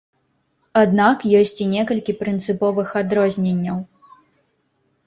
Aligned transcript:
Аднак 0.83 1.25
ёсць 1.41 1.53
і 1.65 1.67
некалькі 1.75 2.17
прынцыповых 2.23 2.87
адрозненняў. 3.05 3.77